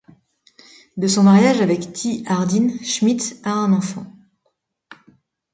De 0.97 1.05
son 1.05 1.21
mariage 1.21 1.61
avec 1.61 1.93
Ty 1.93 2.23
Hardin 2.25 2.69
Schmidt 2.83 3.39
a 3.43 3.51
un 3.51 3.71
enfant. 3.71 4.07